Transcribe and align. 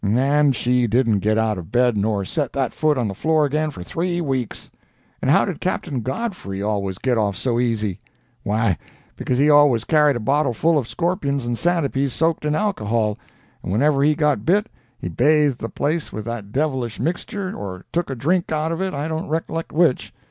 And 0.03 0.55
she 0.55 0.87
didn't 0.87 1.19
get 1.19 1.37
out 1.37 1.59
of 1.59 1.71
bed 1.71 1.95
nor 1.95 2.25
set 2.25 2.53
that 2.53 2.73
foot 2.73 2.97
on 2.97 3.07
the 3.07 3.13
floor 3.13 3.45
again 3.45 3.69
for 3.69 3.83
three 3.83 4.19
weeks. 4.19 4.71
And 5.21 5.29
how 5.29 5.45
did 5.45 5.61
Captain 5.61 5.99
Godfrey 6.01 6.59
always 6.59 6.97
get 6.97 7.19
off 7.19 7.35
so 7.35 7.59
easy? 7.59 7.99
Why, 8.41 8.79
because 9.15 9.37
he 9.37 9.47
always 9.47 9.83
carried 9.83 10.15
a 10.15 10.19
bottle 10.19 10.55
full 10.55 10.79
of 10.79 10.87
scorpions 10.87 11.45
and 11.45 11.55
santipedes 11.55 12.13
soaked 12.13 12.45
in 12.45 12.55
alcohol, 12.55 13.19
and 13.61 13.71
whenever 13.71 14.01
he 14.01 14.15
got 14.15 14.43
bit 14.43 14.69
he 14.97 15.07
bathed 15.07 15.59
the 15.59 15.69
place 15.69 16.11
with 16.11 16.25
that 16.25 16.51
devilish 16.51 16.99
mixture 16.99 17.55
or 17.55 17.85
took 17.93 18.09
a 18.09 18.15
drink 18.15 18.51
out 18.51 18.71
of 18.71 18.81
it, 18.81 18.95
I 18.95 19.07
don't 19.07 19.29
recollect 19.29 19.71
which. 19.71 20.11